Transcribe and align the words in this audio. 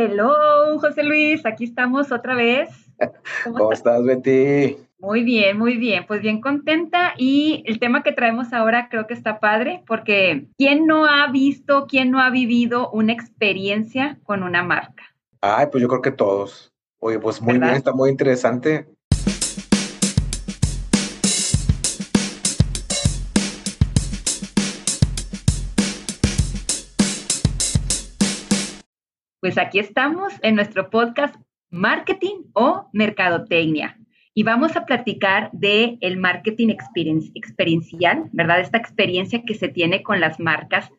Hello, 0.00 0.78
José 0.78 1.02
Luis, 1.02 1.44
aquí 1.44 1.64
estamos 1.64 2.12
otra 2.12 2.36
vez. 2.36 2.68
¿Cómo, 3.42 3.72
estás, 3.72 4.00
Betty? 4.04 4.76
Muy 5.00 5.24
bien, 5.24 5.58
muy 5.58 5.76
bien, 5.76 6.04
pues 6.06 6.22
bien 6.22 6.40
contenta 6.40 7.14
y 7.18 7.64
el 7.66 7.80
tema 7.80 8.04
que 8.04 8.12
traemos 8.12 8.52
ahora 8.52 8.88
creo 8.90 9.08
que 9.08 9.14
está 9.14 9.40
padre 9.40 9.82
porque 9.88 10.46
¿quién 10.56 10.86
no 10.86 11.04
ha 11.04 11.28
visto, 11.32 11.88
quién 11.88 12.12
no 12.12 12.20
ha 12.20 12.30
vivido 12.30 12.88
una 12.92 13.12
experiencia 13.12 14.20
con 14.22 14.44
una 14.44 14.62
marca? 14.62 15.02
Ay, 15.40 15.66
pues 15.72 15.82
yo 15.82 15.88
creo 15.88 16.02
que 16.02 16.12
todos. 16.12 16.72
Oye, 17.00 17.18
pues 17.18 17.42
muy 17.42 17.58
bien, 17.58 17.74
está 17.74 17.92
muy 17.92 18.10
interesante. 18.10 18.86
Pues 29.40 29.56
aquí 29.56 29.78
estamos 29.78 30.32
en 30.42 30.56
nuestro 30.56 30.90
podcast 30.90 31.36
Marketing 31.70 32.50
o 32.54 32.88
Mercadotecnia 32.92 33.96
y 34.34 34.42
vamos 34.42 34.74
a 34.74 34.84
platicar 34.84 35.50
de 35.52 35.96
el 36.00 36.16
marketing 36.16 36.74
experiencial, 37.34 38.28
¿verdad? 38.32 38.58
Esta 38.58 38.78
experiencia 38.78 39.44
que 39.44 39.54
se 39.54 39.68
tiene 39.68 40.02
con 40.02 40.18
las 40.18 40.40
marcas. 40.40 40.90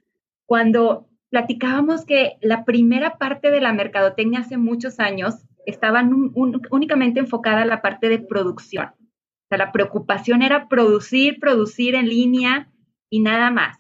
Cuando 0.45 1.09
platicábamos 1.30 2.05
que 2.05 2.38
la 2.41 2.64
primera 2.64 3.17
parte 3.17 3.52
de 3.52 3.59
la 3.59 3.73
mercadotecnia 3.73 4.40
hace 4.40 4.56
muchos 4.56 5.02
años 5.02 5.45
estaba 5.66 6.02
únicamente 6.34 7.20
enfocada 7.20 7.64
a 7.64 7.66
la 7.66 7.81
parte 7.81 8.08
de 8.08 8.20
producción. 8.20 8.86
O 8.86 9.48
sea, 9.50 9.58
la 9.58 9.73
preocupación 9.73 10.44
era 10.44 10.70
producir, 10.70 11.42
producir 11.42 11.94
en 11.94 12.08
línea 12.08 12.72
y 13.09 13.20
nada 13.20 13.52
más. 13.52 13.79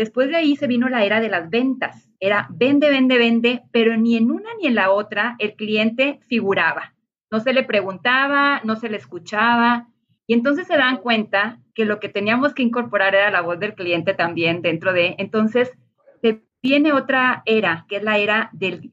Después 0.00 0.30
de 0.30 0.36
ahí 0.36 0.56
se 0.56 0.66
vino 0.66 0.88
la 0.88 1.04
era 1.04 1.20
de 1.20 1.28
las 1.28 1.50
ventas 1.50 2.10
era 2.20 2.46
vende, 2.50 2.88
vende, 2.88 3.18
vende, 3.18 3.62
pero 3.70 3.98
ni 3.98 4.16
en 4.16 4.30
una 4.30 4.48
ni 4.58 4.66
en 4.66 4.74
la 4.74 4.90
otra 4.90 5.36
el 5.38 5.54
cliente 5.56 6.20
figuraba. 6.28 6.94
No 7.30 7.40
se 7.40 7.52
le 7.52 7.64
preguntaba, 7.64 8.62
no 8.64 8.76
se 8.76 8.88
le 8.88 8.98
escuchaba. 8.98 9.88
Y 10.26 10.34
entonces 10.34 10.66
se 10.66 10.76
dan 10.76 10.98
cuenta 10.98 11.58
que 11.74 11.84
lo 11.84 11.98
que 11.98 12.08
teníamos 12.08 12.54
que 12.54 12.62
incorporar 12.62 13.14
era 13.14 13.30
la 13.30 13.40
voz 13.40 13.58
del 13.58 13.74
cliente 13.74 14.14
también 14.14 14.62
dentro 14.62 14.92
de. 14.94 15.16
Entonces, 15.18 15.70
se 16.22 16.42
viene 16.62 16.92
otra 16.92 17.42
era, 17.46 17.84
que 17.86 17.96
es 17.96 18.02
la 18.02 18.18
era 18.18 18.50
del 18.52 18.92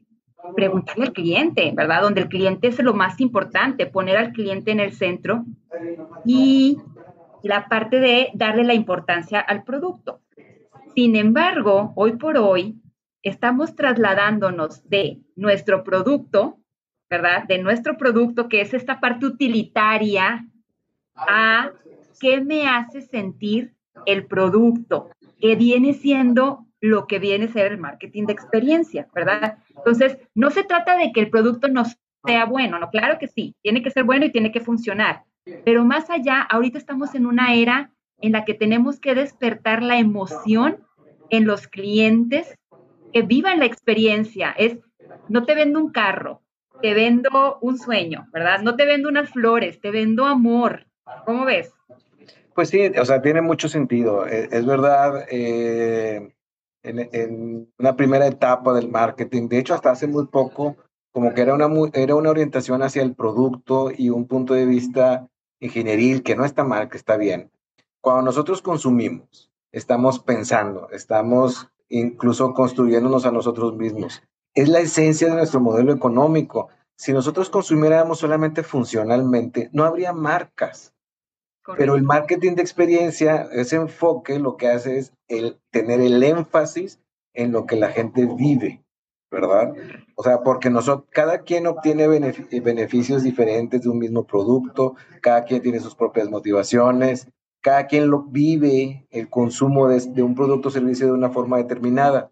preguntarle 0.56 1.06
al 1.06 1.14
cliente, 1.14 1.74
¿verdad? 1.76 2.02
Donde 2.02 2.22
el 2.22 2.30
cliente 2.30 2.68
es 2.68 2.82
lo 2.82 2.94
más 2.94 3.20
importante, 3.20 3.86
poner 3.86 4.18
al 4.18 4.32
cliente 4.32 4.72
en 4.72 4.80
el 4.80 4.94
centro 4.94 5.46
y 6.26 6.78
la 7.44 7.68
parte 7.68 8.00
de 8.00 8.30
darle 8.34 8.64
la 8.64 8.74
importancia 8.74 9.40
al 9.40 9.64
producto. 9.64 10.22
Sin 10.98 11.16
embargo, 11.16 11.94
hoy 11.96 12.14
por 12.14 12.38
hoy, 12.38 12.82
estamos 13.22 13.76
trasladándonos 13.76 14.90
de 14.90 15.22
nuestro 15.36 15.84
producto, 15.84 16.58
¿verdad? 17.08 17.44
De 17.44 17.60
nuestro 17.60 17.98
producto, 17.98 18.50
que 18.50 18.62
es 18.62 18.74
esta 18.74 19.00
parte 19.00 19.28
utilitaria, 19.28 20.48
a 21.16 21.72
qué 22.20 22.42
me 22.42 22.68
hace 22.68 23.02
sentir 23.02 23.76
el 24.08 24.26
producto, 24.26 25.12
que 25.40 25.56
viene 25.56 25.94
siendo 25.94 26.66
lo 26.82 27.06
que 27.06 27.20
viene 27.20 27.46
a 27.46 27.50
ser 27.50 27.74
el 27.74 27.78
marketing 27.78 28.26
de 28.26 28.34
experiencia, 28.34 29.08
¿verdad? 29.14 29.60
Entonces, 29.76 30.18
no 30.34 30.50
se 30.50 30.64
trata 30.64 30.98
de 30.98 31.12
que 31.12 31.20
el 31.20 31.30
producto 31.30 31.68
no 31.68 31.84
sea 32.26 32.46
bueno, 32.46 32.80
no, 32.80 32.90
claro 32.90 33.20
que 33.20 33.28
sí, 33.28 33.56
tiene 33.62 33.84
que 33.84 33.92
ser 33.92 34.04
bueno 34.04 34.26
y 34.26 34.32
tiene 34.32 34.52
que 34.52 34.62
funcionar, 34.62 35.26
pero 35.64 35.86
más 35.86 36.10
allá, 36.10 36.42
ahorita 36.42 36.80
estamos 36.80 37.14
en 37.14 37.28
una 37.28 37.54
era 37.54 37.92
en 38.20 38.32
la 38.32 38.46
que 38.46 38.56
tenemos 38.56 39.00
que 39.00 39.14
despertar 39.14 39.84
la 39.84 40.00
emoción 40.00 40.87
en 41.30 41.46
los 41.46 41.68
clientes 41.68 42.58
que 43.14 43.22
vivan 43.22 43.60
la 43.60 43.66
experiencia. 43.66 44.52
Es, 44.58 44.78
no 45.30 45.46
te 45.46 45.56
vendo 45.56 45.80
un 45.80 45.92
carro, 45.92 46.42
te 46.82 46.94
vendo 46.94 47.58
un 47.62 47.78
sueño, 47.78 48.28
¿verdad? 48.32 48.62
No 48.62 48.76
te 48.76 48.86
vendo 48.86 49.10
unas 49.10 49.30
flores, 49.30 49.80
te 49.80 49.92
vendo 49.92 50.26
amor. 50.26 50.88
¿Cómo 51.26 51.46
ves? 51.46 51.74
Pues 52.54 52.70
sí, 52.70 52.88
o 52.88 53.06
sea, 53.06 53.22
tiene 53.22 53.42
mucho 53.42 53.70
sentido. 53.70 54.28
E, 54.28 54.50
es, 54.52 54.66
verdad, 54.66 55.26
eh, 55.30 56.34
en, 56.84 57.72
una 57.78 57.96
primera 57.96 58.28
etapa 58.28 58.74
del 58.74 58.90
marketing, 58.90 59.48
de 59.48 59.60
hecho, 59.60 59.74
hasta 59.74 59.92
hace 59.92 60.08
muy 60.08 60.28
poco, 60.28 60.76
como 61.12 61.34
que 61.34 61.42
era 61.42 61.54
una, 61.54 61.70
era 61.94 62.16
una 62.16 62.30
orientación 62.30 62.82
hacia 62.82 63.04
el 63.04 63.16
producto 63.16 63.92
y 63.96 64.10
un 64.10 64.28
punto 64.28 64.54
de 64.54 64.66
vista 64.66 65.28
ingenieril, 65.60 66.24
que 66.24 66.36
no 66.36 66.46
está 66.46 66.64
mal, 66.64 66.90
que 66.90 66.98
está 66.98 67.18
bien. 67.18 67.52
Cuando 68.02 68.24
nosotros 68.24 68.62
consumimos, 68.62 69.52
estamos 69.72 70.20
pensando, 70.20 70.90
estamos 70.92 71.70
incluso 71.90 72.54
construyéndonos 72.54 73.26
a 73.26 73.32
nosotros 73.32 73.76
mismos. 73.76 74.24
Es 74.54 74.70
la 74.70 74.80
esencia 74.80 75.28
de 75.28 75.36
nuestro 75.36 75.60
modelo 75.60 75.94
económico. 75.94 76.70
Si 76.98 77.14
nosotros 77.14 77.50
consumiéramos 77.50 78.20
solamente 78.20 78.64
funcionalmente, 78.64 79.70
no 79.72 79.84
habría 79.84 80.14
marcas. 80.14 80.94
Pero 81.78 81.96
el 81.96 82.04
marketing 82.04 82.56
de 82.56 82.62
experiencia, 82.62 83.50
ese 83.52 83.76
enfoque 83.76 84.40
lo 84.40 84.56
que 84.56 84.70
hace 84.70 85.00
es 85.00 85.14
el 85.28 85.60
tener 85.70 86.00
el 86.00 86.24
énfasis 86.24 87.00
en 87.34 87.52
lo 87.52 87.66
que 87.66 87.76
la 87.76 87.90
gente 87.90 88.26
vive, 88.26 88.84
¿verdad? 89.30 89.74
O 90.16 90.24
sea, 90.24 90.44
porque 90.44 90.70
nosotros, 90.70 91.10
cada 91.12 91.40
quien 91.40 91.68
obtiene 91.68 92.08
beneficios 92.08 93.22
diferentes 93.22 93.82
de 93.82 93.90
un 93.90 94.00
mismo 94.00 94.24
producto, 94.24 94.96
cada 95.22 95.44
quien 95.44 95.62
tiene 95.62 95.82
sus 95.82 95.94
propias 95.94 96.30
motivaciones, 96.30 97.28
cada 97.68 97.86
quien 97.88 98.10
lo 98.10 98.22
vive 98.22 99.06
el 99.12 99.30
consumo 99.30 99.90
de, 99.90 100.24
un 100.24 100.36
producto 100.36 100.70
o 100.70 100.72
servicio 100.72 101.08
de 101.08 101.12
una 101.12 101.32
forma 101.32 101.58
determinada. 101.58 102.32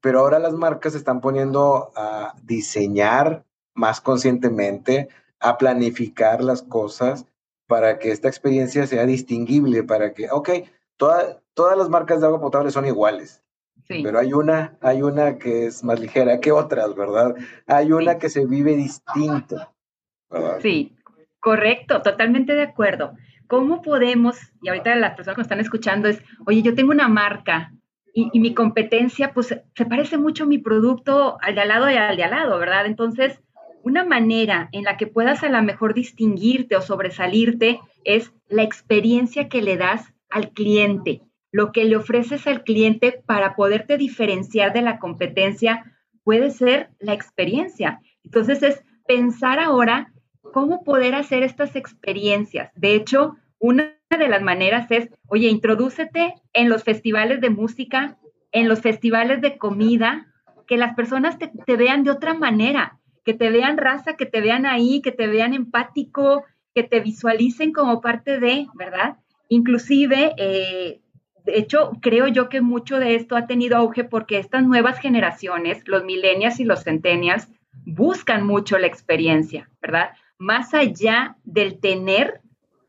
Pero 0.00 0.18
ahora 0.18 0.40
las 0.40 0.52
marcas 0.52 0.94
se 0.94 0.98
están 0.98 1.20
poniendo 1.20 1.92
a 1.94 2.34
diseñar 2.42 3.44
más 3.72 4.00
conscientemente, 4.00 5.10
a 5.38 5.58
planificar 5.58 6.42
las 6.42 6.62
cosas 6.62 7.24
para 7.68 8.00
que 8.00 8.10
esta 8.10 8.26
experiencia 8.26 8.84
sea 8.88 9.06
distinguible, 9.06 9.84
para 9.84 10.12
que, 10.12 10.28
ok, 10.28 10.50
todas 10.96 11.78
las 11.78 11.88
marcas 11.88 12.20
de 12.20 12.26
agua 12.26 12.40
potable 12.40 12.72
son 12.72 12.84
iguales, 12.84 13.44
pero 13.86 14.18
hay 14.18 14.32
una, 14.32 14.76
hay 14.80 15.02
una 15.02 15.38
que 15.38 15.66
es 15.66 15.84
más 15.84 16.00
ligera 16.00 16.40
que 16.40 16.50
otras, 16.50 16.96
¿verdad? 16.96 17.36
Hay 17.68 17.92
una 17.92 18.18
que 18.18 18.28
se 18.28 18.44
vive 18.44 18.74
distinto. 18.74 19.72
Sí, 20.60 20.96
correcto, 21.38 22.02
totalmente 22.02 22.54
de 22.54 22.64
acuerdo. 22.64 23.14
¿Cómo 23.46 23.82
podemos, 23.82 24.38
y 24.62 24.68
ahorita 24.68 24.94
las 24.96 25.14
personas 25.14 25.36
que 25.36 25.40
nos 25.40 25.46
están 25.46 25.60
escuchando 25.60 26.08
es, 26.08 26.22
oye, 26.46 26.62
yo 26.62 26.74
tengo 26.74 26.90
una 26.90 27.08
marca 27.08 27.72
y, 28.14 28.38
mi 28.38 28.54
competencia, 28.54 29.32
pues 29.34 29.48
se 29.48 29.86
parece 29.86 30.16
mucho 30.16 30.44
a 30.44 30.46
mi 30.46 30.58
producto 30.58 31.36
al 31.42 31.56
de 31.56 31.62
al 31.62 31.68
lado 31.68 31.90
y 31.90 31.96
al 31.96 32.16
de 32.16 32.22
al 32.22 32.30
lado, 32.30 32.58
¿verdad? 32.58 32.86
Entonces, 32.86 33.40
una 33.82 34.04
manera 34.04 34.68
en 34.72 34.84
la 34.84 34.96
que 34.96 35.08
puedas 35.08 35.42
a 35.42 35.48
lo 35.48 35.60
mejor 35.62 35.94
distinguirte 35.94 36.76
o 36.76 36.80
sobresalirte 36.80 37.80
es 38.04 38.32
la 38.48 38.62
experiencia 38.62 39.48
que 39.48 39.62
le 39.62 39.76
das 39.76 40.14
al 40.30 40.50
cliente, 40.50 41.22
lo 41.50 41.72
que 41.72 41.84
le 41.84 41.96
ofreces 41.96 42.46
al 42.46 42.62
cliente 42.62 43.22
para 43.26 43.56
poderte 43.56 43.98
diferenciar 43.98 44.72
de 44.72 44.82
la 44.82 44.98
competencia 44.98 45.84
puede 46.22 46.50
ser 46.50 46.90
la 46.98 47.12
experiencia. 47.12 48.00
Entonces 48.22 48.62
es 48.62 48.84
pensar 49.06 49.58
ahora 49.58 50.13
cómo 50.52 50.84
poder 50.84 51.14
hacer 51.14 51.42
estas 51.42 51.76
experiencias. 51.76 52.70
De 52.74 52.94
hecho, 52.94 53.36
una 53.58 53.94
de 54.10 54.28
las 54.28 54.42
maneras 54.42 54.90
es, 54.90 55.08
oye, 55.28 55.48
introdúcete 55.48 56.34
en 56.52 56.68
los 56.68 56.84
festivales 56.84 57.40
de 57.40 57.50
música, 57.50 58.18
en 58.52 58.68
los 58.68 58.80
festivales 58.80 59.40
de 59.40 59.58
comida, 59.58 60.26
que 60.66 60.76
las 60.76 60.94
personas 60.94 61.38
te, 61.38 61.76
vean 61.76 62.04
de 62.04 62.10
otra 62.10 62.34
manera, 62.34 62.98
que 63.24 63.34
te 63.34 63.50
vean 63.50 63.76
raza, 63.76 64.16
que 64.16 64.26
te 64.26 64.40
vean 64.40 64.66
ahí, 64.66 65.02
que 65.02 65.12
te 65.12 65.26
vean 65.26 65.54
empático, 65.54 66.44
que 66.74 66.82
te 66.82 67.00
visualicen 67.00 67.72
como 67.72 68.00
parte 68.00 68.38
de, 68.40 68.66
¿verdad? 68.74 69.16
Inclusive, 69.48 70.34
eh, 70.36 71.00
de 71.44 71.58
hecho, 71.58 71.92
creo 72.00 72.28
yo 72.28 72.48
que 72.48 72.60
mucho 72.60 72.98
de 72.98 73.14
esto 73.14 73.36
ha 73.36 73.46
tenido 73.46 73.76
auge 73.76 74.04
porque 74.04 74.38
estas 74.38 74.64
nuevas 74.64 74.98
generaciones, 74.98 75.82
los 75.86 76.04
millennials 76.04 76.60
y 76.60 76.64
los 76.64 76.84
centennials, 76.84 77.48
buscan 77.84 78.46
mucho 78.46 78.78
la 78.78 78.86
experiencia, 78.86 79.68
¿verdad? 79.82 80.10
Más 80.38 80.74
allá 80.74 81.36
del 81.44 81.78
tener, 81.78 82.40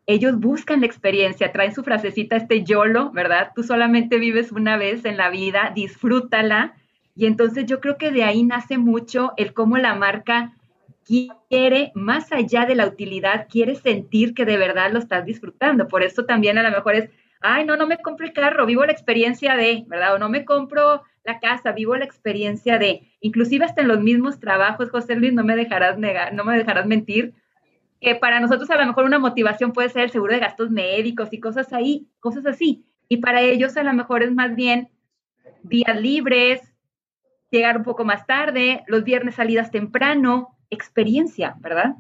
ellos 0.08 0.40
buscan 0.40 0.82
la 0.82 0.86
experiencia, 0.86 1.52
traen 1.52 1.74
su 1.74 1.84
frasecita, 1.84 2.36
este 2.36 2.64
YOLO, 2.64 3.12
¿verdad? 3.12 3.52
Tú 3.56 3.64
solamente 3.64 4.20
vives 4.20 4.52
una 4.52 4.78
vez 4.78 5.06
en 5.06 5.18
la 5.18 5.30
vida, 5.30 5.72
disfrútala. 5.74 6.76
Y 7.16 7.26
entonces 7.26 7.66
yo 7.66 7.80
creo 7.80 7.98
que 7.98 8.12
de 8.12 8.24
ahí 8.24 8.44
nace 8.44 8.78
mucho 8.78 9.34
el 9.38 9.54
cómo 9.54 9.78
la 9.78 9.96
marca 9.96 10.54
quiere, 11.06 11.92
más 11.96 12.32
allá 12.32 12.66
de 12.66 12.76
la 12.76 12.88
utilidad, 12.88 13.48
quiere 13.50 13.76
sentir 13.76 14.34
que 14.34 14.46
de 14.46 14.58
verdad 14.58 14.92
lo 14.92 15.00
estás 15.00 15.26
disfrutando. 15.26 15.88
Por 15.88 16.04
eso 16.04 16.26
también 16.26 16.58
a 16.58 16.64
lo 16.64 16.72
mejor 16.72 16.96
es, 16.96 17.10
ay, 17.42 17.66
no, 17.66 17.78
no 17.78 17.88
me 17.88 17.98
compro 17.98 18.26
el 18.26 18.34
carro, 18.34 18.66
vivo 18.66 18.86
la 18.86 18.92
experiencia 18.92 19.56
de, 19.56 19.84
¿verdad? 19.88 20.16
O 20.16 20.20
no 20.20 20.30
me 20.30 20.46
compro 20.46 21.04
la 21.24 21.40
casa, 21.40 21.72
vivo 21.72 21.96
la 21.96 22.06
experiencia 22.06 22.78
de, 22.78 23.12
inclusive 23.20 23.66
hasta 23.66 23.82
en 23.82 23.88
los 23.88 24.02
mismos 24.02 24.40
trabajos, 24.40 24.90
José 24.90 25.16
Luis, 25.16 25.34
no 25.34 25.44
me 25.44 25.56
dejarás 25.56 25.98
negar, 25.98 26.34
no 26.34 26.44
me 26.44 26.58
dejarás 26.58 26.86
mentir, 26.86 27.34
que 28.00 28.16
para 28.16 28.40
nosotros 28.40 28.70
a 28.70 28.78
lo 28.78 28.86
mejor 28.86 29.06
una 29.06 29.20
motivación 29.20 29.74
puede 29.74 29.90
ser 29.90 30.04
el 30.04 30.12
seguro 30.12 30.34
de 30.34 30.40
gastos 30.40 30.70
médicos 30.70 31.30
y 31.32 31.40
cosas 31.40 31.74
ahí, 31.74 32.08
cosas 32.20 32.46
así. 32.46 32.86
Y 33.10 33.18
para 33.18 33.42
ellos 33.42 33.76
a 33.78 33.84
lo 33.84 33.94
mejor 33.94 34.24
es 34.24 34.32
más 34.32 34.56
bien 34.56 34.90
días 35.64 36.00
libres, 36.00 36.62
llegar 37.50 37.78
un 37.78 37.84
poco 37.84 38.06
más 38.06 38.26
tarde, 38.28 38.84
los 38.88 39.04
viernes 39.04 39.36
salidas 39.36 39.72
temprano, 39.72 40.58
experiencia, 40.70 41.56
¿verdad? 41.60 41.96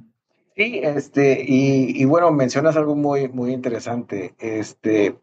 Sí, 0.56 0.80
este, 0.82 1.44
y, 1.46 2.02
y, 2.02 2.06
bueno, 2.06 2.32
mencionas 2.32 2.78
algo 2.78 2.96
muy, 2.96 3.28
muy 3.28 3.52
interesante. 3.52 4.36
Este, 4.40 5.18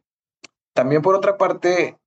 también 0.75 1.03
por 1.03 1.15
otra 1.15 1.37
parte, 1.37 1.99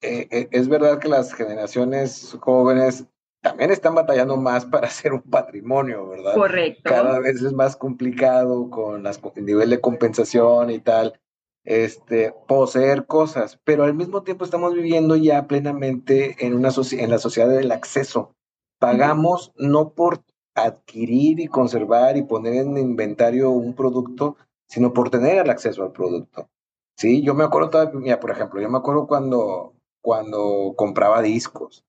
eh, 0.00 0.28
eh, 0.30 0.48
es 0.50 0.68
verdad 0.68 0.98
que 0.98 1.08
las 1.08 1.32
generaciones 1.32 2.36
jóvenes 2.40 3.06
también 3.40 3.70
están 3.70 3.94
batallando 3.94 4.36
más 4.36 4.64
para 4.64 4.86
hacer 4.88 5.12
un 5.12 5.22
patrimonio, 5.22 6.08
¿verdad? 6.08 6.34
Correcto. 6.34 6.82
Cada 6.84 7.18
vez 7.20 7.42
es 7.42 7.52
más 7.52 7.76
complicado 7.76 8.70
con 8.70 9.02
las, 9.02 9.20
el 9.36 9.44
nivel 9.44 9.70
de 9.70 9.80
compensación 9.80 10.70
y 10.70 10.80
tal, 10.80 11.20
este, 11.64 12.34
poseer 12.46 13.06
cosas, 13.06 13.58
pero 13.64 13.84
al 13.84 13.94
mismo 13.94 14.22
tiempo 14.22 14.44
estamos 14.44 14.74
viviendo 14.74 15.16
ya 15.16 15.46
plenamente 15.46 16.44
en, 16.44 16.54
una 16.54 16.70
en 16.92 17.10
la 17.10 17.18
sociedad 17.18 17.48
del 17.48 17.72
acceso. 17.72 18.34
Pagamos 18.78 19.52
no 19.56 19.90
por 19.90 20.22
adquirir 20.54 21.40
y 21.40 21.46
conservar 21.46 22.16
y 22.16 22.22
poner 22.22 22.54
en 22.54 22.76
inventario 22.76 23.50
un 23.50 23.74
producto, 23.74 24.36
sino 24.68 24.92
por 24.92 25.10
tener 25.10 25.38
el 25.38 25.50
acceso 25.50 25.82
al 25.82 25.92
producto. 25.92 26.48
Sí, 26.96 27.22
yo 27.22 27.34
me 27.34 27.44
acuerdo 27.44 27.70
todavía, 27.70 28.20
por 28.20 28.30
ejemplo, 28.30 28.60
yo 28.60 28.68
me 28.68 28.78
acuerdo 28.78 29.06
cuando, 29.06 29.74
cuando 30.00 30.74
compraba 30.76 31.22
discos, 31.22 31.84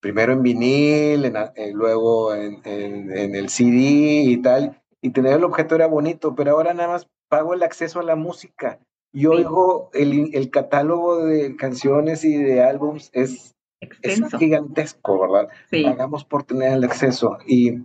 primero 0.00 0.32
en 0.32 0.42
vinil, 0.42 1.24
en, 1.24 1.36
eh, 1.36 1.72
luego 1.72 2.34
en, 2.34 2.60
en, 2.64 3.34
el 3.34 3.48
CD 3.48 4.22
y 4.24 4.36
tal, 4.42 4.82
y 5.00 5.10
tener 5.10 5.34
el 5.34 5.44
objeto 5.44 5.74
era 5.74 5.86
bonito, 5.86 6.34
pero 6.34 6.52
ahora 6.52 6.74
nada 6.74 6.88
más 6.90 7.08
pago 7.28 7.54
el 7.54 7.62
acceso 7.62 8.00
a 8.00 8.04
la 8.04 8.16
música. 8.16 8.78
Y 9.12 9.26
oigo 9.26 9.90
el, 9.92 10.30
el 10.34 10.50
catálogo 10.50 11.24
de 11.24 11.56
canciones 11.56 12.24
y 12.24 12.36
de 12.36 12.62
álbums 12.62 13.10
es, 13.12 13.56
es 14.02 14.22
gigantesco, 14.38 15.18
¿verdad? 15.20 15.48
Sí. 15.70 15.82
Pagamos 15.82 16.24
por 16.24 16.44
tener 16.44 16.72
el 16.74 16.84
acceso. 16.84 17.38
Y 17.46 17.80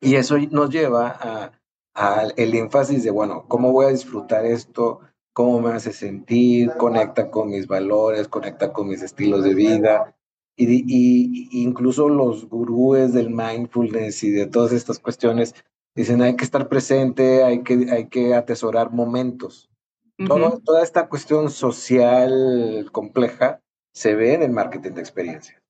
y 0.00 0.16
eso 0.16 0.38
nos 0.50 0.70
lleva 0.70 1.52
a, 1.94 2.22
el 2.36 2.54
énfasis 2.54 3.04
de, 3.04 3.10
bueno, 3.10 3.44
¿cómo 3.46 3.72
voy 3.72 3.86
a 3.86 3.90
disfrutar 3.90 4.46
esto? 4.46 5.00
¿Cómo 5.32 5.60
me 5.60 5.72
hace 5.72 5.92
sentir? 5.92 6.70
Conecta 6.76 7.30
con 7.30 7.50
mis 7.50 7.66
valores, 7.66 8.28
conecta 8.28 8.72
con 8.72 8.88
mis 8.88 9.02
estilos 9.02 9.44
de 9.44 9.54
vida. 9.54 10.16
Y, 10.56 10.84
y, 10.86 11.62
incluso 11.62 12.08
los 12.08 12.48
gurúes 12.48 13.12
del 13.14 13.30
mindfulness 13.30 14.24
y 14.24 14.30
de 14.30 14.46
todas 14.46 14.72
estas 14.72 14.98
cuestiones 14.98 15.54
dicen 15.94 16.22
hay 16.22 16.36
que 16.36 16.44
estar 16.44 16.68
presente, 16.68 17.44
hay 17.44 17.62
que, 17.62 17.86
hay 17.90 18.08
que 18.08 18.34
atesorar 18.34 18.90
momentos. 18.90 19.70
toda 20.18 20.82
esta 20.82 21.08
cuestión 21.08 21.50
social 21.50 22.88
compleja 22.92 23.60
se 23.92 24.14
ve 24.14 24.34
en 24.34 24.42
el 24.42 24.50
marketing 24.50 24.92
de 24.92 25.00
experiencia. 25.00 25.62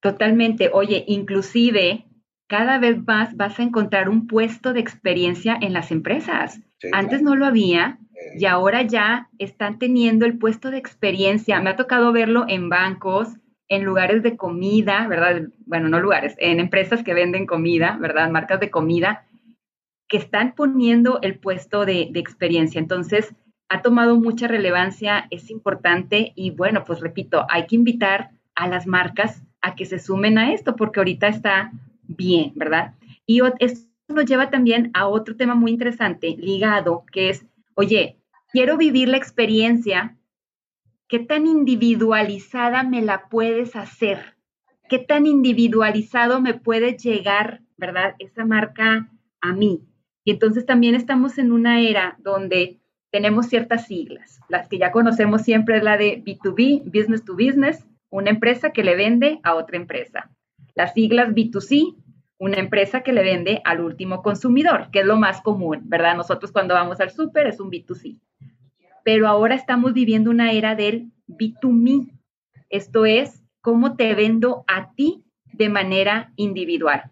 Totalmente. 0.00 0.70
Oye, 0.72 1.04
inclusive 1.08 2.06
cada 2.48 2.78
vez 2.78 3.04
más 3.04 3.36
vas 3.36 3.58
a 3.58 3.62
encontrar 3.62 4.08
un 4.08 4.26
puesto 4.26 4.72
de 4.72 4.80
experiencia 4.80 5.58
en 5.60 5.72
las 5.72 5.90
empresas. 5.90 6.60
Antes 6.92 7.22
no 7.22 7.34
lo 7.34 7.46
había 7.46 7.98
y 8.34 8.46
ahora 8.46 8.82
ya 8.82 9.28
están 9.38 9.78
teniendo 9.78 10.26
el 10.26 10.38
puesto 10.38 10.70
de 10.70 10.78
experiencia. 10.78 11.60
Me 11.60 11.70
ha 11.70 11.76
tocado 11.76 12.12
verlo 12.12 12.44
en 12.48 12.68
bancos, 12.68 13.28
en 13.68 13.84
lugares 13.84 14.22
de 14.22 14.36
comida, 14.36 15.06
¿verdad? 15.08 15.48
Bueno, 15.66 15.88
no 15.88 16.00
lugares, 16.00 16.34
en 16.38 16.60
empresas 16.60 17.02
que 17.02 17.14
venden 17.14 17.46
comida, 17.46 17.98
¿verdad? 18.00 18.30
Marcas 18.30 18.60
de 18.60 18.70
comida, 18.70 19.26
que 20.08 20.16
están 20.16 20.54
poniendo 20.54 21.18
el 21.22 21.38
puesto 21.38 21.84
de, 21.84 22.08
de 22.10 22.20
experiencia. 22.20 22.78
Entonces, 22.78 23.34
ha 23.68 23.82
tomado 23.82 24.16
mucha 24.16 24.46
relevancia, 24.46 25.26
es 25.30 25.50
importante 25.50 26.32
y 26.36 26.50
bueno, 26.50 26.84
pues 26.84 27.00
repito, 27.00 27.46
hay 27.48 27.66
que 27.66 27.74
invitar 27.74 28.30
a 28.54 28.68
las 28.68 28.86
marcas 28.86 29.42
a 29.60 29.74
que 29.74 29.84
se 29.84 29.98
sumen 29.98 30.38
a 30.38 30.52
esto 30.52 30.76
porque 30.76 31.00
ahorita 31.00 31.26
está 31.28 31.72
bien, 32.02 32.52
¿verdad? 32.54 32.94
Y 33.26 33.40
esto 33.58 33.86
nos 34.08 34.24
lleva 34.26 34.50
también 34.50 34.90
a 34.94 35.08
otro 35.08 35.36
tema 35.36 35.54
muy 35.54 35.72
interesante 35.72 36.36
ligado, 36.38 37.04
que 37.10 37.30
es, 37.30 37.44
oye, 37.76 38.18
quiero 38.50 38.76
vivir 38.76 39.08
la 39.08 39.18
experiencia, 39.18 40.16
¿qué 41.08 41.20
tan 41.20 41.46
individualizada 41.46 42.82
me 42.82 43.02
la 43.02 43.28
puedes 43.28 43.76
hacer? 43.76 44.36
¿Qué 44.88 44.98
tan 44.98 45.26
individualizado 45.26 46.40
me 46.40 46.54
puede 46.54 46.96
llegar, 46.96 47.62
¿verdad? 47.76 48.16
Esa 48.18 48.44
marca 48.44 49.10
a 49.40 49.52
mí. 49.52 49.84
Y 50.24 50.32
entonces 50.32 50.66
también 50.66 50.94
estamos 50.94 51.38
en 51.38 51.52
una 51.52 51.80
era 51.80 52.16
donde 52.18 52.80
tenemos 53.10 53.46
ciertas 53.46 53.86
siglas. 53.86 54.40
Las 54.48 54.68
que 54.68 54.78
ya 54.78 54.90
conocemos 54.90 55.42
siempre 55.42 55.76
es 55.76 55.84
la 55.84 55.96
de 55.96 56.22
B2B, 56.24 56.84
Business 56.84 57.24
to 57.24 57.34
Business, 57.34 57.86
una 58.10 58.30
empresa 58.30 58.70
que 58.70 58.84
le 58.84 58.96
vende 58.96 59.38
a 59.42 59.54
otra 59.54 59.76
empresa. 59.76 60.30
Las 60.74 60.94
siglas 60.94 61.30
B2C, 61.30 61.94
una 62.38 62.58
empresa 62.58 63.02
que 63.02 63.12
le 63.12 63.22
vende 63.22 63.62
al 63.64 63.80
último 63.80 64.22
consumidor, 64.22 64.90
que 64.90 65.00
es 65.00 65.06
lo 65.06 65.16
más 65.16 65.40
común, 65.40 65.82
¿verdad? 65.84 66.16
Nosotros 66.16 66.52
cuando 66.52 66.74
vamos 66.74 67.00
al 67.00 67.10
súper 67.10 67.46
es 67.46 67.60
un 67.60 67.70
B2C. 67.70 68.20
Pero 69.04 69.28
ahora 69.28 69.54
estamos 69.54 69.92
viviendo 69.94 70.30
una 70.30 70.52
era 70.52 70.74
del 70.74 71.10
B2Me. 71.28 72.12
Esto 72.68 73.06
es, 73.06 73.42
¿cómo 73.60 73.96
te 73.96 74.14
vendo 74.14 74.64
a 74.66 74.92
ti 74.94 75.24
de 75.52 75.68
manera 75.68 76.32
individual? 76.36 77.10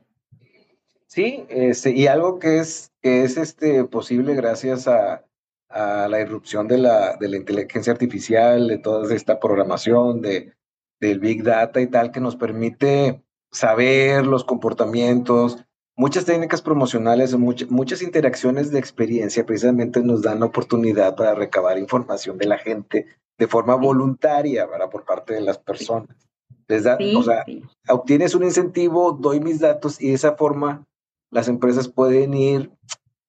Sí, 1.06 1.44
este, 1.48 1.92
y 1.92 2.06
algo 2.06 2.38
que 2.38 2.58
es, 2.58 2.92
que 3.00 3.22
es 3.22 3.36
este, 3.36 3.84
posible 3.84 4.34
gracias 4.34 4.88
a, 4.88 5.24
a 5.68 6.08
la 6.08 6.20
irrupción 6.20 6.68
de 6.68 6.78
la, 6.78 7.16
de 7.16 7.28
la 7.28 7.36
inteligencia 7.36 7.92
artificial, 7.92 8.68
de 8.68 8.78
toda 8.78 9.14
esta 9.14 9.38
programación, 9.40 10.20
de, 10.20 10.52
del 11.00 11.20
Big 11.20 11.42
Data 11.42 11.80
y 11.80 11.86
tal, 11.86 12.10
que 12.10 12.20
nos 12.20 12.36
permite 12.36 13.23
saber 13.54 14.26
los 14.26 14.44
comportamientos, 14.44 15.64
muchas 15.96 16.24
técnicas 16.24 16.60
promocionales, 16.60 17.36
muchas 17.36 18.02
interacciones 18.02 18.72
de 18.72 18.80
experiencia 18.80 19.46
precisamente 19.46 20.02
nos 20.02 20.22
dan 20.22 20.40
la 20.40 20.46
oportunidad 20.46 21.14
para 21.14 21.34
recabar 21.34 21.78
información 21.78 22.36
de 22.36 22.46
la 22.46 22.58
gente 22.58 23.06
de 23.38 23.46
forma 23.46 23.76
voluntaria, 23.76 24.66
¿verdad? 24.66 24.90
Por 24.90 25.04
parte 25.04 25.34
de 25.34 25.40
las 25.40 25.58
personas. 25.58 26.28
Les 26.66 26.82
da, 26.82 26.98
o 27.16 27.22
sea, 27.22 27.44
obtienes 27.88 28.34
un 28.34 28.42
incentivo, 28.42 29.12
doy 29.12 29.38
mis 29.38 29.60
datos 29.60 30.00
y 30.00 30.08
de 30.08 30.14
esa 30.14 30.32
forma 30.32 30.84
las 31.30 31.46
empresas 31.46 31.88
pueden 31.88 32.34
ir 32.34 32.72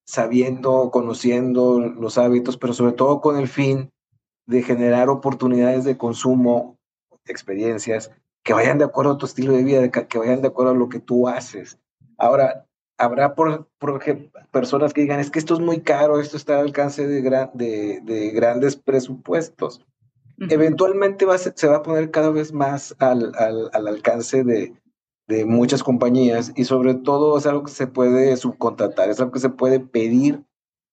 sabiendo, 0.05 0.89
conociendo 0.91 1.79
los 1.79 2.17
hábitos, 2.17 2.57
pero 2.57 2.73
sobre 2.73 2.93
todo 2.93 3.21
con 3.21 3.37
el 3.37 3.47
fin 3.47 3.91
de 4.47 4.63
generar 4.63 5.09
oportunidades 5.09 5.83
de 5.83 5.97
consumo, 5.97 6.77
experiencias 7.25 8.11
que 8.45 8.53
vayan 8.53 8.77
de 8.77 8.85
acuerdo 8.85 9.13
a 9.13 9.17
tu 9.17 9.25
estilo 9.25 9.53
de 9.53 9.63
vida, 9.63 9.89
que 9.89 10.19
vayan 10.19 10.43
de 10.43 10.49
acuerdo 10.49 10.71
a 10.71 10.75
lo 10.75 10.87
que 10.87 10.99
tú 10.99 11.27
haces. 11.27 11.79
Ahora, 12.15 12.67
habrá 12.95 13.33
por, 13.33 13.67
personas 14.51 14.93
que 14.93 15.01
digan, 15.01 15.19
es 15.19 15.31
que 15.31 15.39
esto 15.39 15.55
es 15.55 15.59
muy 15.59 15.81
caro, 15.81 16.19
esto 16.19 16.37
está 16.37 16.59
al 16.59 16.67
alcance 16.67 17.07
de, 17.07 17.21
de, 18.03 18.29
grandes 18.29 18.75
presupuestos. 18.75 19.83
Eventualmente 20.37 21.25
va 21.25 21.39
se 21.39 21.67
va 21.67 21.77
a 21.77 21.81
poner 21.81 22.11
cada 22.11 22.29
vez 22.29 22.53
más 22.53 22.95
al, 22.99 23.33
alcance 23.73 24.43
de, 24.43 24.75
muchas 25.45 25.81
compañías 25.81 26.51
y 26.55 26.65
sobre 26.65 26.93
todo 26.93 27.39
es 27.39 27.47
algo 27.47 27.63
que 27.63 27.71
se 27.71 27.87
puede 27.87 28.37
subcontratar, 28.37 29.09
es 29.09 29.19
algo 29.19 29.31
que 29.31 29.39
se 29.39 29.49
puede 29.49 29.79
pedir 29.79 30.43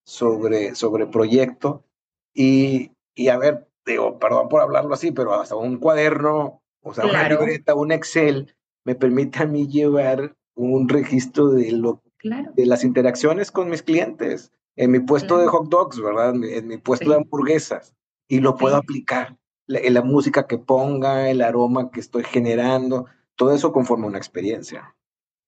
sobre, 0.06 0.74
sobre 0.74 1.06
proyecto 1.06 1.84
y, 2.32 2.92
y 3.14 3.28
a 3.28 3.36
ver, 3.36 3.68
digo, 3.84 4.18
perdón 4.18 4.48
por 4.48 4.62
hablarlo 4.62 4.94
así, 4.94 5.12
pero 5.12 5.34
hasta 5.34 5.54
un 5.54 5.76
cuaderno 5.76 6.61
o 6.82 6.94
sea, 6.94 7.06
una 7.06 7.28
libreta, 7.28 7.74
un 7.74 7.92
Excel, 7.92 8.54
me 8.84 8.94
permite 8.94 9.42
a 9.42 9.46
mí 9.46 9.68
llevar 9.68 10.36
un 10.54 10.88
registro 10.88 11.48
de, 11.48 11.72
lo, 11.72 12.02
de 12.22 12.66
las 12.66 12.84
interacciones 12.84 13.50
con 13.50 13.70
mis 13.70 13.82
clientes, 13.82 14.52
en 14.76 14.90
mi 14.90 15.00
puesto 15.00 15.38
de 15.38 15.46
hot 15.46 15.68
dogs, 15.68 16.00
¿verdad? 16.00 16.34
En 16.44 16.66
mi 16.66 16.78
puesto 16.78 17.10
de 17.10 17.16
hamburguesas, 17.16 17.94
y 18.28 18.40
lo 18.40 18.56
puedo 18.56 18.76
aplicar. 18.76 19.36
La, 19.66 19.80
la, 19.88 20.02
música 20.02 20.46
que 20.46 20.58
ponga, 20.58 21.30
el 21.30 21.40
aroma 21.40 21.90
que 21.90 22.00
estoy 22.00 22.24
generando, 22.24 23.06
todo 23.36 23.54
eso 23.54 23.72
conforma 23.72 24.08
una 24.08 24.18
experiencia. 24.18 24.94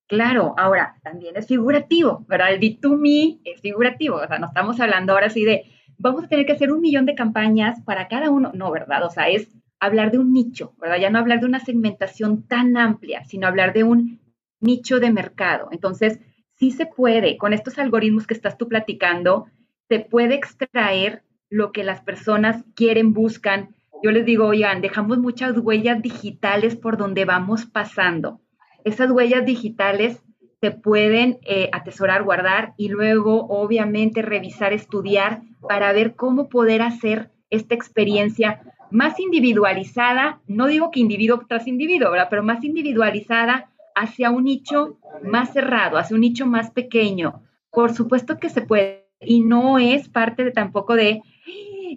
Claro, 0.07 0.53
ahora 0.57 0.99
también 1.03 1.35
es 1.35 1.47
figurativo, 1.47 2.25
¿verdad? 2.27 2.53
El 2.53 2.59
B2Me 2.59 3.41
es 3.43 3.59
figurativo, 3.59 4.17
o 4.17 4.27
sea, 4.27 4.39
no 4.39 4.47
estamos 4.47 4.79
hablando 4.79 5.13
ahora 5.13 5.29
sí 5.29 5.43
de 5.43 5.65
vamos 5.97 6.23
a 6.23 6.27
tener 6.27 6.45
que 6.45 6.53
hacer 6.53 6.71
un 6.71 6.81
millón 6.81 7.05
de 7.05 7.15
campañas 7.15 7.81
para 7.81 8.07
cada 8.07 8.29
uno, 8.29 8.51
no, 8.53 8.71
¿verdad? 8.71 9.03
O 9.03 9.09
sea, 9.09 9.29
es 9.29 9.49
hablar 9.79 10.11
de 10.11 10.19
un 10.19 10.33
nicho, 10.33 10.73
¿verdad? 10.79 10.97
Ya 10.97 11.09
no 11.09 11.19
hablar 11.19 11.39
de 11.39 11.45
una 11.45 11.59
segmentación 11.59 12.47
tan 12.47 12.77
amplia, 12.77 13.23
sino 13.25 13.47
hablar 13.47 13.73
de 13.73 13.83
un 13.83 14.19
nicho 14.59 14.99
de 14.99 15.11
mercado. 15.11 15.69
Entonces, 15.71 16.19
sí 16.55 16.71
se 16.71 16.85
puede, 16.85 17.37
con 17.37 17.53
estos 17.53 17.77
algoritmos 17.77 18.27
que 18.27 18.33
estás 18.33 18.57
tú 18.57 18.67
platicando, 18.67 19.47
se 19.89 19.99
puede 19.99 20.35
extraer 20.35 21.23
lo 21.49 21.71
que 21.71 21.83
las 21.83 22.01
personas 22.01 22.63
quieren, 22.75 23.13
buscan. 23.13 23.75
Yo 24.03 24.11
les 24.11 24.25
digo, 24.25 24.45
oigan, 24.47 24.81
dejamos 24.81 25.19
muchas 25.19 25.57
huellas 25.57 26.01
digitales 26.01 26.75
por 26.75 26.97
donde 26.97 27.25
vamos 27.25 27.65
pasando. 27.65 28.41
Esas 28.83 29.11
huellas 29.11 29.45
digitales 29.45 30.21
se 30.61 30.71
pueden 30.71 31.37
eh, 31.43 31.69
atesorar, 31.71 32.23
guardar 32.23 32.73
y 32.77 32.89
luego, 32.89 33.45
obviamente, 33.47 34.21
revisar, 34.21 34.73
estudiar 34.73 35.41
para 35.67 35.91
ver 35.93 36.15
cómo 36.15 36.49
poder 36.49 36.81
hacer 36.81 37.29
esta 37.49 37.75
experiencia 37.75 38.61
más 38.95 39.19
individualizada, 39.19 40.39
no 40.47 40.67
digo 40.67 40.89
que 40.89 41.01
individuo 41.01 41.41
tras 41.47 41.67
individuo, 41.67 42.11
¿verdad? 42.11 42.27
Pero 42.29 42.43
más 42.43 42.63
individualizada 42.63 43.69
hacia 43.93 44.31
un 44.31 44.45
nicho 44.45 44.97
más 45.21 45.51
cerrado, 45.51 45.97
hacia 45.97 46.15
un 46.15 46.21
nicho 46.21 46.45
más 46.45 46.71
pequeño. 46.71 47.43
Por 47.71 47.93
supuesto 47.93 48.39
que 48.39 48.49
se 48.49 48.61
puede 48.61 49.05
y 49.19 49.41
no 49.41 49.79
es 49.79 50.07
parte 50.07 50.45
de 50.45 50.51
tampoco 50.51 50.95
de 50.95 51.21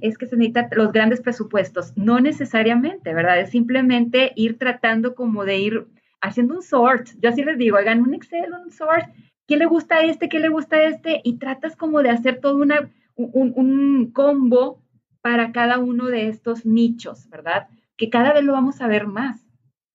es 0.00 0.18
que 0.18 0.26
se 0.26 0.36
necesitan 0.36 0.68
los 0.72 0.92
grandes 0.92 1.20
presupuestos, 1.20 1.92
no 1.96 2.18
necesariamente, 2.18 3.14
¿verdad? 3.14 3.40
Es 3.40 3.50
simplemente 3.50 4.32
ir 4.34 4.58
tratando 4.58 5.14
como 5.14 5.44
de 5.44 5.58
ir 5.58 5.86
haciendo 6.20 6.54
un 6.54 6.62
sort. 6.62 7.08
Yo 7.20 7.30
así 7.30 7.44
les 7.44 7.58
digo, 7.58 7.76
hagan 7.76 8.02
un 8.02 8.14
Excel, 8.14 8.52
un 8.52 8.72
sort, 8.72 9.06
¿qué 9.46 9.56
le 9.56 9.66
gusta 9.66 9.96
a 9.96 10.02
este? 10.02 10.28
¿Qué 10.28 10.40
le 10.40 10.48
gusta 10.48 10.76
a 10.76 10.82
este? 10.82 11.20
Y 11.22 11.38
tratas 11.38 11.76
como 11.76 12.02
de 12.02 12.10
hacer 12.10 12.40
todo 12.40 12.56
una, 12.56 12.90
un, 13.16 13.52
un 13.56 14.10
combo 14.12 14.82
para 15.22 15.52
cada 15.52 15.78
uno 15.78 16.06
de 16.06 16.28
estos 16.28 16.64
nichos, 16.64 17.28
¿verdad? 17.28 17.68
Que 17.96 18.10
cada 18.10 18.32
vez 18.32 18.44
lo 18.44 18.52
vamos 18.52 18.80
a 18.80 18.86
ver 18.86 19.06
más. 19.06 19.44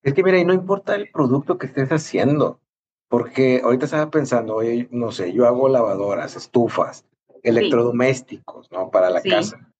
Es 0.03 0.13
que 0.13 0.23
mira, 0.23 0.37
y 0.37 0.45
no 0.45 0.53
importa 0.53 0.95
el 0.95 1.09
producto 1.09 1.57
que 1.57 1.67
estés 1.67 1.89
haciendo, 1.89 2.59
porque 3.07 3.61
ahorita 3.63 3.85
estaba 3.85 4.09
pensando, 4.09 4.55
oye, 4.55 4.87
no 4.91 5.11
sé, 5.11 5.33
yo 5.33 5.47
hago 5.47 5.69
lavadoras, 5.69 6.35
estufas, 6.35 7.05
electrodomésticos, 7.41 8.71
¿no? 8.71 8.89
Para 8.91 9.09
la 9.09 9.21
casa. 9.21 9.71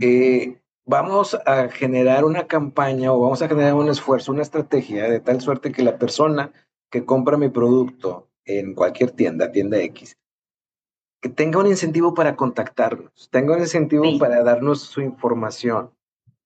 Eh, 0.00 0.58
vamos 0.86 1.38
a 1.46 1.68
generar 1.68 2.24
una 2.24 2.46
campaña 2.46 3.12
o 3.12 3.20
vamos 3.20 3.42
a 3.42 3.48
generar 3.48 3.74
un 3.74 3.88
esfuerzo, 3.88 4.32
una 4.32 4.42
estrategia 4.42 5.08
de 5.08 5.20
tal 5.20 5.40
suerte 5.40 5.72
que 5.72 5.82
la 5.82 5.98
persona 5.98 6.52
que 6.90 7.04
compra 7.04 7.36
mi 7.36 7.48
producto 7.48 8.28
en 8.44 8.74
cualquier 8.74 9.10
tienda, 9.12 9.52
tienda 9.52 9.78
X, 9.78 10.16
que 11.20 11.28
tenga 11.28 11.58
un 11.58 11.66
incentivo 11.66 12.14
para 12.14 12.36
contactarnos, 12.36 13.28
tenga 13.30 13.54
un 13.54 13.60
incentivo 13.60 14.18
para 14.18 14.42
darnos 14.42 14.80
su 14.80 15.00
información. 15.02 15.90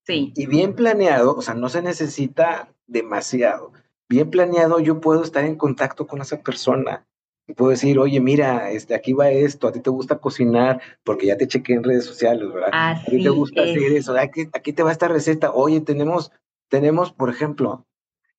Sí. 0.03 0.33
Y 0.37 0.47
bien 0.47 0.75
planeado, 0.75 1.35
o 1.35 1.43
sea, 1.43 1.55
no 1.55 1.69
se 1.69 1.81
necesita 1.81 2.69
demasiado. 2.87 3.73
Bien 4.09 4.31
planeado, 4.31 4.81
yo 4.81 5.01
puedo 5.01 5.23
estar 5.23 5.45
en 5.45 5.57
contacto 5.57 6.07
con 6.07 6.21
esa 6.21 6.41
persona 6.43 7.07
y 7.47 7.55
puedo 7.55 7.71
decir, 7.71 7.99
oye, 7.99 8.21
mira, 8.21 8.71
este, 8.71 8.95
aquí 8.95 9.13
va 9.13 9.31
esto, 9.31 9.69
a 9.69 9.73
ti 9.73 9.81
te 9.81 9.91
gusta 9.91 10.19
cocinar, 10.19 10.81
porque 11.05 11.27
ya 11.27 11.37
te 11.37 11.47
chequé 11.47 11.75
en 11.75 11.85
redes 11.85 12.05
sociales, 12.05 12.53
¿verdad? 12.53 12.71
a 12.73 13.03
ti 13.05 13.23
te 13.23 13.29
gusta 13.29 13.63
hacer 13.63 13.93
eso, 13.93 14.17
aquí, 14.19 14.49
aquí 14.53 14.73
te 14.73 14.83
va 14.83 14.93
esta 14.93 15.09
receta. 15.09 15.53
Oye, 15.53 15.81
tenemos, 15.81 16.33
tenemos, 16.69 17.13
por 17.13 17.31
ejemplo, 17.31 17.87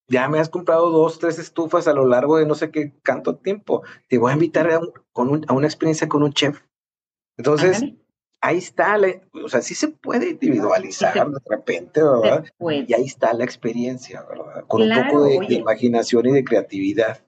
ya 0.08 0.28
me 0.30 0.40
has 0.40 0.50
comprado 0.50 0.90
dos, 0.90 1.20
tres 1.20 1.40
estufas 1.40 1.88
a 1.88 1.94
lo 1.94 2.06
largo 2.06 2.38
de 2.38 2.46
no 2.46 2.56
sé 2.56 2.72
qué 2.72 2.94
tanto 3.04 3.36
tiempo. 3.36 3.84
Te 4.08 4.18
voy 4.18 4.32
a 4.32 4.36
invitar 4.36 4.70
a, 4.70 4.80
con 5.12 5.44
a 5.48 5.54
una 5.54 5.68
experiencia 5.68 6.08
con 6.08 6.24
un 6.24 6.34
chef. 6.34 6.62
Entonces, 7.38 7.84
ahí 8.42 8.58
está, 8.58 8.98
o 9.44 9.50
sea, 9.50 9.62
sí 9.62 9.74
se 9.74 9.90
puede 9.90 10.30
individualizar 10.30 11.14
de 11.14 11.40
repente, 11.50 12.02
¿verdad? 12.04 12.46
Y 12.88 12.94
ahí 12.94 13.06
está 13.06 13.34
la 13.34 13.44
experiencia, 13.44 14.24
¿verdad? 14.30 14.66
Con 14.68 14.84
un 14.84 15.08
poco 15.08 15.26
de, 15.26 15.54
imaginación 15.56 16.28
y 16.28 16.32
de 16.32 16.44
creatividad. 16.44 17.24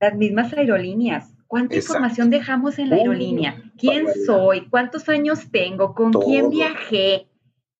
Las 0.00 0.14
mismas 0.14 0.52
aerolíneas. 0.52 1.34
¿Cuánta 1.46 1.74
información 1.74 2.30
dejamos 2.30 2.78
en 2.78 2.90
la 2.90 2.96
aerolínea? 2.96 3.60
¿Quién 3.76 4.06
soy? 4.24 4.68
¿Cuántos 4.68 5.08
años 5.08 5.50
tengo? 5.50 5.96
¿Con 5.96 6.12
quién 6.12 6.48
viajé? 6.48 7.26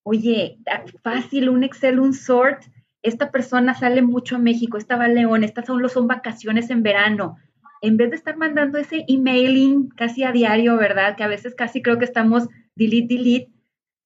Oye, 0.02 0.58
fácil, 1.04 1.48
un 1.48 1.62
Excel, 1.62 2.00
un 2.00 2.12
sort. 2.12 2.64
Esta 3.02 3.30
persona 3.30 3.74
sale 3.74 4.02
mucho 4.02 4.36
a 4.36 4.38
México, 4.38 4.76
esta 4.76 4.96
va 4.96 5.04
a 5.04 5.08
León, 5.08 5.42
estas 5.42 5.66
solo 5.66 5.88
son 5.88 6.06
vacaciones 6.06 6.70
en 6.70 6.82
verano. 6.82 7.38
En 7.80 7.96
vez 7.96 8.10
de 8.10 8.16
estar 8.16 8.36
mandando 8.36 8.78
ese 8.78 9.04
emailing 9.08 9.88
casi 9.88 10.22
a 10.22 10.32
diario, 10.32 10.76
¿verdad? 10.76 11.16
Que 11.16 11.24
a 11.24 11.28
veces 11.28 11.54
casi 11.54 11.80
creo 11.80 11.98
que 11.98 12.04
estamos 12.04 12.48
delete, 12.74 13.14
delete. 13.14 13.52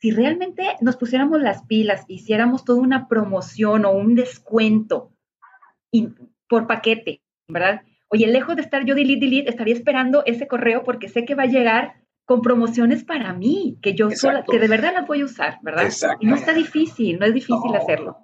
Si 0.00 0.10
realmente 0.10 0.76
nos 0.80 0.96
pusiéramos 0.96 1.40
las 1.40 1.64
pilas, 1.64 2.04
hiciéramos 2.08 2.64
toda 2.64 2.80
una 2.80 3.08
promoción 3.08 3.84
o 3.84 3.90
un 3.90 4.14
descuento 4.14 5.12
por 6.48 6.66
paquete, 6.66 7.20
¿verdad? 7.48 7.82
Oye, 8.08 8.26
lejos 8.28 8.54
de 8.54 8.62
estar 8.62 8.84
yo 8.84 8.94
delete, 8.94 9.24
delete, 9.24 9.50
estaría 9.50 9.74
esperando 9.74 10.22
ese 10.24 10.46
correo 10.46 10.84
porque 10.84 11.08
sé 11.08 11.24
que 11.24 11.34
va 11.34 11.44
a 11.44 11.46
llegar 11.46 12.03
con 12.24 12.40
promociones 12.40 13.04
para 13.04 13.32
mí, 13.34 13.78
que 13.82 13.94
yo 13.94 14.10
sola, 14.10 14.44
que 14.50 14.58
de 14.58 14.68
verdad 14.68 14.94
las 14.94 15.06
voy 15.06 15.20
a 15.20 15.26
usar, 15.26 15.58
¿verdad? 15.62 15.90
Y 16.20 16.26
no 16.26 16.34
está 16.34 16.54
difícil, 16.54 17.18
no 17.18 17.26
es 17.26 17.34
difícil 17.34 17.74
hacerlo. 17.76 18.16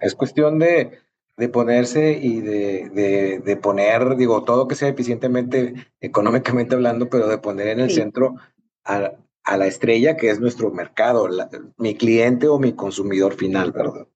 Es 0.00 0.14
cuestión 0.14 0.58
de, 0.58 0.98
de 1.36 1.48
ponerse 1.48 2.18
y 2.20 2.40
de, 2.40 3.40
de, 3.44 3.56
poner, 3.56 4.16
digo, 4.16 4.44
todo 4.44 4.68
que 4.68 4.76
sea 4.76 4.88
eficientemente, 4.88 5.74
económicamente 6.00 6.76
hablando, 6.76 7.08
pero 7.08 7.26
de 7.26 7.38
poner 7.38 7.68
en 7.68 7.80
el 7.80 7.90
centro 7.90 8.36
a, 8.84 9.12
a, 9.42 9.56
la 9.56 9.66
estrella 9.66 10.16
que 10.16 10.30
es 10.30 10.40
nuestro 10.40 10.70
mercado, 10.70 11.28
mi 11.76 11.96
cliente 11.96 12.46
o 12.48 12.58
mi 12.58 12.74
consumidor 12.74 13.34
final, 13.34 13.72
¿verdad? 13.72 14.06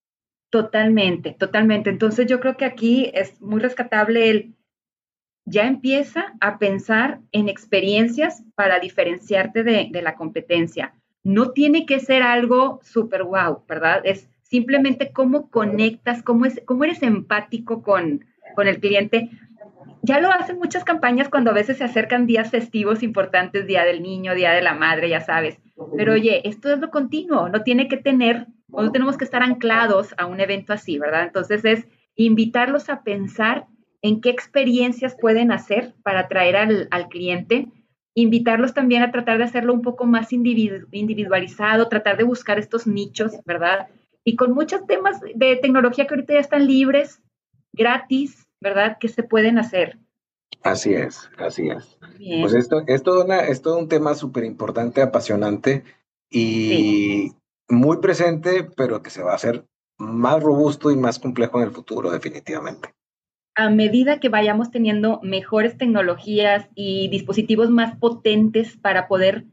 Totalmente, 0.51 1.35
totalmente. 1.39 1.91
Entonces 1.91 2.27
yo 2.27 2.39
creo 2.39 2.57
que 2.57 2.65
aquí 2.65 3.11
es 3.15 3.41
muy 3.41 3.61
rescatable 3.61 4.31
el 4.31 4.55
ya 5.45 5.67
empieza 5.67 6.35
a 6.41 6.59
pensar 6.59 7.21
en 7.33 7.49
experiencias 7.49 8.45
para 8.55 8.79
diferenciarte 8.79 9.65
de, 9.65 9.91
la 10.03 10.15
competencia. 10.15 10.95
No 11.25 11.51
tiene 11.51 11.87
que 11.87 12.01
ser 12.01 12.23
algo 12.23 12.81
súper 12.83 13.25
wow, 13.25 13.63
¿verdad? 13.69 14.03
Es 14.05 14.29
simplemente 14.43 15.13
cómo 15.13 15.51
conectas, 15.51 16.23
cómo, 16.23 16.47
es, 16.47 16.61
cómo 16.65 16.85
eres 16.85 17.03
empático 17.03 17.83
con, 17.83 18.25
con 18.55 18.69
el 18.69 18.81
cliente. 18.81 19.31
Ya 20.03 20.21
lo 20.21 20.31
hacen 20.31 20.59
muchas 20.59 20.85
campañas 20.85 21.29
cuando 21.29 21.51
a 21.51 21.55
veces 21.55 21.79
se 21.79 21.85
acercan 21.85 22.27
días 22.27 22.51
festivos 22.51 23.03
importantes, 23.03 23.67
Día 23.67 23.85
del 23.85 24.03
Niño, 24.03 24.35
Día 24.35 24.53
de 24.53 24.63
la 24.63 24.75
Madre, 24.75 25.09
ya 25.09 25.21
sabes. 25.21 25.59
Pero 25.97 26.15
oye, 26.15 26.47
esto 26.49 26.73
es 26.73 26.81
lo 26.81 26.91
continuo, 26.91 27.49
no 27.49 27.63
tiene 27.63 27.89
que 27.89 27.97
tener, 27.97 28.47
no 28.69 28.91
tenemos 28.93 29.17
que 29.17 29.25
estar 29.25 29.43
anclados 29.43 30.15
a 30.19 30.27
un 30.27 30.41
evento 30.41 30.73
así, 30.73 30.99
¿verdad? 30.99 31.25
Entonces 31.25 31.65
es 31.65 31.87
invitarlos 32.15 32.89
a 32.89 33.03
pensar 33.03 33.67
en 34.03 34.21
qué 34.21 34.31
experiencias 34.31 35.17
pueden 35.19 35.53
hacer 35.53 35.95
para 36.03 36.21
atraer 36.21 36.57
al, 36.57 37.09
cliente, 37.09 37.69
invitarlos 38.15 38.75
también 38.75 39.03
a 39.03 39.13
tratar 39.13 39.39
de 39.39 39.45
hacerlo 39.45 39.73
un 39.73 39.83
poco 39.83 40.05
más 40.05 40.33
individualizado, 40.33 41.89
tratar 41.89 42.17
de 42.17 42.25
buscar 42.25 42.59
estos 42.59 42.87
nichos, 42.87 43.33
¿verdad? 43.47 43.89
Y 44.25 44.37
con 44.37 44.53
muchos 44.53 44.87
temas 44.87 45.21
de 45.21 45.57
tecnología 45.57 46.07
que 46.07 46.15
ahorita 46.15 46.35
ya 46.35 46.41
están 46.41 46.67
libres, 46.67 47.23
gratis, 47.73 48.47
¿verdad? 48.61 48.99
Que 49.01 49.09
se 49.09 49.23
pueden 49.23 49.59
hacer. 49.59 49.99
Así 50.63 50.93
es, 50.95 51.31
así 51.39 51.69
es. 51.69 51.99
Pues 52.41 52.55
esto, 52.55 52.83
es, 52.87 53.03
todo 53.03 53.25
es 53.33 53.63
todo 53.63 53.79
un 53.79 53.89
tema 53.89 54.15
súper 54.15 54.45
importante, 54.45 55.01
apasionante 55.01 55.85
y 56.29 57.33
muy 57.69 57.99
presente, 57.99 58.69
pero 58.77 59.03
que 59.03 59.11
se 59.11 59.23
va 59.23 59.33
a 59.33 59.37
hacer 59.37 59.65
más 59.97 60.43
robusto 60.43 60.91
y 60.91 60.97
más 60.97 61.19
complejo 61.19 61.59
en 61.59 61.69
el 61.69 61.73
futuro, 61.73 62.11
definitivamente 62.11 62.95
a 63.55 63.69
medida 63.71 64.19
que 64.19 64.29
vayamos 64.29 64.71
teniendo 64.71 65.21
mejores 65.23 65.77
tecnologías 65.77 66.69
y 66.75 67.09
dispositivos 67.09 67.71
más 67.71 67.97
potentes 67.97 68.77
para 68.77 69.09
poder 69.09 69.45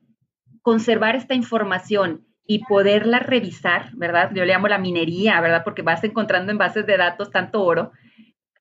conservar 0.61 1.15
esta 1.15 1.35
información 1.35 2.25
y 2.45 2.63
poderla 2.65 3.19
revisar, 3.19 3.91
¿verdad? 3.95 4.31
Yo 4.33 4.43
le 4.43 4.53
llamo 4.53 4.67
la 4.67 4.79
minería, 4.79 5.39
¿verdad? 5.41 5.63
Porque 5.63 5.81
vas 5.81 6.03
encontrando 6.03 6.51
en 6.51 6.57
bases 6.57 6.85
de 6.85 6.97
datos 6.97 7.29
tanto 7.29 7.63
oro. 7.63 7.91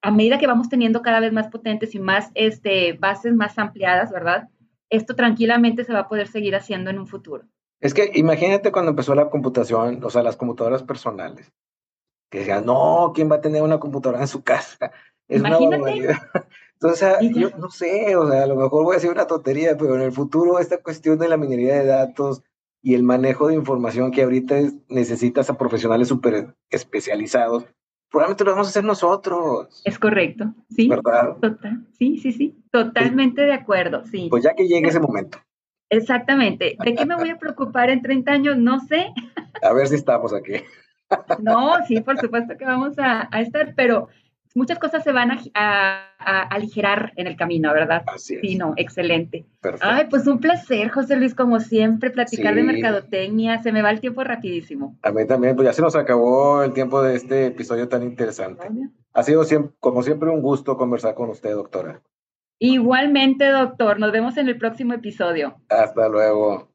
A 0.03 0.11
medida 0.11 0.39
que 0.39 0.47
vamos 0.47 0.69
teniendo 0.69 1.03
cada 1.03 1.21
vez 1.21 1.33
más 1.33 1.49
potentes 1.49 1.95
y 1.95 1.99
más 1.99 2.31
este, 2.35 2.93
bases 2.95 3.35
más 3.35 3.59
ampliadas, 3.59 4.11
¿verdad? 4.13 4.49
Esto 4.91 5.15
tranquilamente 5.15 5.85
se 5.85 5.93
va 5.93 6.01
a 6.01 6.09
poder 6.09 6.29
seguir 6.29 6.55
haciendo 6.55 6.91
en 6.91 6.99
un 6.99 7.07
futuro. 7.07 7.45
Es 7.81 7.95
que 7.95 8.11
imagínate 8.15 8.73
cuando 8.73 8.91
empezó 8.91 9.15
la 9.15 9.31
computación, 9.31 10.03
o 10.03 10.11
sea, 10.11 10.23
las 10.23 10.37
computadoras 10.37 10.83
personales, 10.83 11.53
que 12.31 12.41
decían, 12.41 12.67
no, 12.67 13.13
¿quién 13.15 13.31
va 13.31 13.37
a 13.37 13.41
tener 13.41 13.63
una 13.63 13.79
computadora 13.79 14.21
en 14.21 14.29
su 14.29 14.43
casa? 14.45 14.93
Es 15.29 15.41
Imagínate. 15.41 16.09
Entonces, 16.81 17.17
yo 17.35 17.51
no 17.59 17.71
sé, 17.71 18.15
o 18.15 18.31
sea, 18.31 18.45
a 18.45 18.47
lo 18.47 18.55
mejor 18.55 18.85
voy 18.85 18.93
a 18.93 18.99
decir 18.99 19.11
una 19.11 19.27
tontería, 19.27 19.77
pero 19.77 19.97
en 19.97 20.03
el 20.03 20.13
futuro 20.13 20.61
esta 20.61 20.81
cuestión 20.81 21.19
de 21.19 21.29
la 21.29 21.37
minería 21.37 21.75
de 21.75 21.87
datos 21.87 22.43
y 22.83 22.95
el 22.95 23.03
manejo 23.03 23.49
de 23.49 23.55
información 23.55 24.13
que 24.13 24.23
ahorita 24.23 24.57
necesitas 24.89 25.51
a 25.51 25.59
profesionales 25.59 26.07
súper 26.07 26.55
especializados, 26.71 27.65
probablemente 28.11 28.45
lo 28.45 28.53
vamos 28.53 28.69
a 28.69 28.71
hacer 28.71 28.85
nosotros. 28.85 29.83
Es 29.85 29.99
correcto, 29.99 30.55
sí. 30.71 30.89
¿Verdad? 30.89 31.37
Total, 31.41 31.85
sí, 31.99 32.19
sí, 32.19 32.31
sí, 32.31 32.57
totalmente 32.71 33.43
de 33.43 33.55
acuerdo, 33.55 34.05
sí. 34.07 34.29
Pues 34.31 34.45
ya 34.45 34.55
que 34.55 34.69
llegue 34.69 34.89
ese 34.89 35.01
momento. 35.01 35.39
Exactamente. 35.91 36.77
¿De 36.85 36.95
qué 36.95 37.07
me 37.07 37.17
voy 37.17 37.31
a 37.31 37.39
preocupar 37.39 37.91
en 37.91 38.03
30 38.03 38.31
años? 38.31 38.57
No 38.57 38.79
sé. 38.79 39.13
A 39.63 39.73
ver 39.73 39.89
si 39.89 39.97
estamos 39.97 40.33
aquí. 40.33 40.53
No, 41.41 41.75
sí, 41.87 42.03
por 42.03 42.19
supuesto 42.19 42.59
que 42.59 42.67
vamos 42.67 42.99
a, 42.99 43.35
a 43.35 43.41
estar, 43.41 43.73
pero 43.75 44.09
muchas 44.59 44.79
cosas 44.79 45.03
se 45.03 45.13
van 45.13 45.31
a, 45.55 46.05
aligerar 46.19 47.13
en 47.17 47.27
el 47.27 47.37
camino, 47.37 47.73
¿verdad? 47.73 48.03
Así 48.07 48.35
es. 48.35 48.41
Sí, 48.43 48.57
no, 48.57 48.75
excelente. 48.77 49.47
Perfecto. 49.61 49.87
Ay, 49.89 50.07
pues 50.11 50.27
un 50.27 50.41
placer, 50.41 50.91
José 50.91 51.17
Luis, 51.17 51.35
como 51.35 51.61
siempre, 51.61 52.11
platicar 52.11 52.55
de 52.55 52.65
mercadotecnia. 52.65 53.63
Se 53.63 53.73
me 53.73 53.81
va 53.81 53.91
el 53.91 54.01
tiempo 54.01 54.25
rapidísimo. 54.25 54.99
A 55.03 55.11
mí 55.11 55.27
también, 55.27 55.57
pues 55.57 55.67
ya 55.67 55.73
se 55.73 55.81
nos 55.81 55.97
acabó 55.97 56.63
el 56.63 56.75
tiempo 56.75 57.01
de 57.01 57.17
este 57.17 57.47
episodio 57.47 57.89
tan 57.89 58.03
interesante. 58.03 58.69
Ha 59.15 59.23
sido, 59.23 59.45
como 59.81 60.03
siempre, 60.03 60.29
un 60.29 60.43
gusto 60.43 60.77
conversar 60.77 61.15
con 61.15 61.31
usted, 61.31 61.53
doctora. 61.53 62.03
Igualmente, 62.59 63.47
doctor. 63.47 64.01
Nos 64.01 64.13
vemos 64.13 64.37
en 64.37 64.49
el 64.49 64.59
próximo 64.59 64.93
episodio. 64.93 65.57
Hasta 65.69 66.09
luego. 66.09 66.68